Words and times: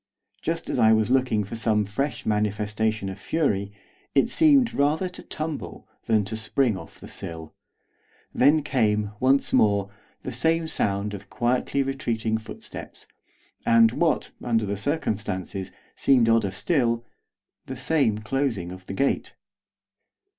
Just 0.41 0.67
as 0.67 0.79
I 0.79 0.93
was 0.93 1.11
looking 1.11 1.43
for 1.43 1.55
some 1.55 1.85
fresh 1.85 2.25
manifestation 2.25 3.07
of 3.07 3.19
fury, 3.19 3.71
it 4.15 4.31
seemed 4.31 4.73
rather 4.73 5.07
to 5.07 5.21
tumble 5.21 5.87
than 6.07 6.25
to 6.25 6.35
spring 6.35 6.75
off 6.75 6.99
the 6.99 7.07
sill; 7.07 7.53
then 8.33 8.63
came, 8.63 9.11
once 9.19 9.53
more, 9.53 9.91
the 10.23 10.31
same 10.31 10.65
sound 10.65 11.13
of 11.13 11.29
quietly 11.29 11.83
retreating 11.83 12.39
footsteps; 12.39 13.05
and 13.63 13.91
what, 13.91 14.31
under 14.43 14.65
the 14.65 14.75
circumstances, 14.75 15.71
seemed 15.93 16.27
odder 16.27 16.49
still, 16.49 17.05
the 17.67 17.77
same 17.77 18.17
closing 18.17 18.71
of 18.71 18.87
the 18.87 18.93
gate. 18.95 19.35